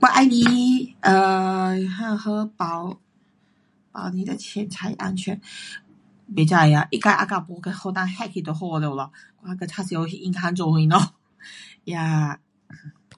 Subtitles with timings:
[0.00, 3.00] 我喜欢 um 何保，
[3.90, 5.40] 保你的钱财安全？
[6.32, 6.60] 不知啊。
[6.60, 9.12] 他自 agak 没被人 hack 去就好了咯。
[9.40, 11.14] 我还被察晓银行做什么？
[11.86, 12.38] 呀